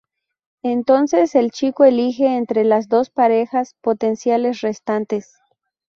Entonces 0.63 1.35
el 1.35 1.51
chico 1.51 1.83
elige 1.85 2.35
entre 2.35 2.63
las 2.63 2.87
dos 2.87 3.11
parejas 3.11 3.75
potenciales 3.83 4.61
restantes. 4.61 5.35